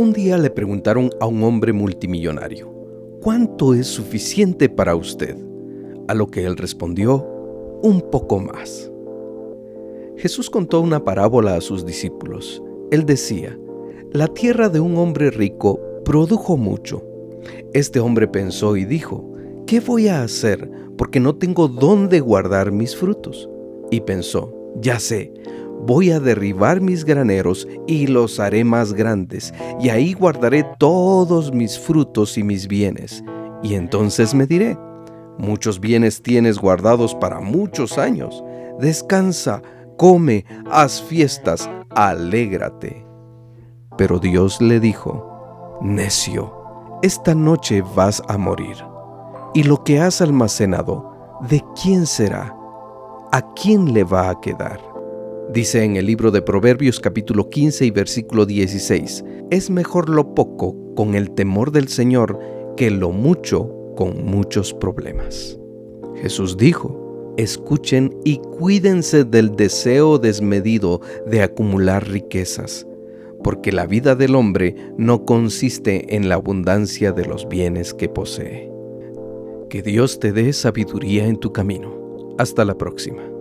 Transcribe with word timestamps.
Un 0.00 0.14
día 0.14 0.38
le 0.38 0.48
preguntaron 0.48 1.10
a 1.20 1.26
un 1.26 1.42
hombre 1.42 1.74
multimillonario, 1.74 2.72
¿cuánto 3.20 3.74
es 3.74 3.86
suficiente 3.86 4.70
para 4.70 4.96
usted? 4.96 5.36
A 6.08 6.14
lo 6.14 6.26
que 6.26 6.46
él 6.46 6.56
respondió, 6.56 7.18
un 7.82 8.00
poco 8.10 8.38
más. 8.38 8.90
Jesús 10.16 10.48
contó 10.48 10.80
una 10.80 11.04
parábola 11.04 11.54
a 11.54 11.60
sus 11.60 11.84
discípulos. 11.84 12.62
Él 12.90 13.04
decía, 13.04 13.58
la 14.10 14.26
tierra 14.28 14.70
de 14.70 14.80
un 14.80 14.96
hombre 14.96 15.30
rico 15.30 15.78
produjo 16.02 16.56
mucho. 16.56 17.04
Este 17.74 18.00
hombre 18.00 18.26
pensó 18.26 18.78
y 18.78 18.86
dijo, 18.86 19.30
¿qué 19.66 19.80
voy 19.80 20.08
a 20.08 20.22
hacer? 20.22 20.70
Porque 20.96 21.20
no 21.20 21.36
tengo 21.36 21.68
dónde 21.68 22.20
guardar 22.20 22.72
mis 22.72 22.96
frutos. 22.96 23.50
Y 23.90 24.00
pensó, 24.00 24.54
ya 24.80 24.98
sé, 24.98 25.34
voy 25.86 26.10
a 26.10 26.20
derribar 26.20 26.80
mis 26.80 27.04
graneros 27.04 27.66
y 27.86 28.06
los 28.06 28.40
haré 28.40 28.64
más 28.64 28.92
grandes, 28.92 29.52
y 29.80 29.88
ahí 29.88 30.12
guardaré 30.12 30.64
todos 30.78 31.52
mis 31.52 31.78
frutos 31.78 32.38
y 32.38 32.42
mis 32.42 32.68
bienes. 32.68 33.24
Y 33.62 33.74
entonces 33.74 34.34
me 34.34 34.46
diré, 34.46 34.78
muchos 35.38 35.80
bienes 35.80 36.22
tienes 36.22 36.58
guardados 36.58 37.14
para 37.14 37.40
muchos 37.40 37.98
años. 37.98 38.42
Descansa, 38.78 39.62
come, 39.96 40.44
haz 40.70 41.02
fiestas, 41.02 41.68
alégrate. 41.90 43.04
Pero 43.96 44.18
Dios 44.18 44.60
le 44.62 44.80
dijo, 44.80 45.78
necio, 45.82 46.54
esta 47.02 47.34
noche 47.34 47.82
vas 47.94 48.22
a 48.28 48.38
morir. 48.38 48.76
Y 49.52 49.64
lo 49.64 49.82
que 49.82 50.00
has 50.00 50.20
almacenado, 50.20 51.38
¿de 51.48 51.62
quién 51.80 52.06
será? 52.06 52.56
¿A 53.32 53.52
quién 53.54 53.92
le 53.92 54.04
va 54.04 54.30
a 54.30 54.40
quedar? 54.40 54.89
Dice 55.52 55.82
en 55.82 55.96
el 55.96 56.06
libro 56.06 56.30
de 56.30 56.42
Proverbios 56.42 57.00
capítulo 57.00 57.50
15 57.50 57.84
y 57.84 57.90
versículo 57.90 58.46
16, 58.46 59.24
es 59.50 59.68
mejor 59.68 60.08
lo 60.08 60.32
poco 60.32 60.76
con 60.94 61.16
el 61.16 61.32
temor 61.32 61.72
del 61.72 61.88
Señor 61.88 62.38
que 62.76 62.88
lo 62.88 63.10
mucho 63.10 63.68
con 63.96 64.24
muchos 64.24 64.72
problemas. 64.72 65.58
Jesús 66.22 66.56
dijo, 66.56 67.34
escuchen 67.36 68.16
y 68.24 68.36
cuídense 68.36 69.24
del 69.24 69.56
deseo 69.56 70.18
desmedido 70.18 71.00
de 71.26 71.42
acumular 71.42 72.08
riquezas, 72.08 72.86
porque 73.42 73.72
la 73.72 73.86
vida 73.86 74.14
del 74.14 74.36
hombre 74.36 74.76
no 74.98 75.24
consiste 75.24 76.14
en 76.14 76.28
la 76.28 76.36
abundancia 76.36 77.10
de 77.10 77.26
los 77.26 77.48
bienes 77.48 77.92
que 77.92 78.08
posee. 78.08 78.70
Que 79.68 79.82
Dios 79.82 80.20
te 80.20 80.32
dé 80.32 80.52
sabiduría 80.52 81.26
en 81.26 81.38
tu 81.38 81.52
camino. 81.52 82.36
Hasta 82.38 82.64
la 82.64 82.78
próxima. 82.78 83.39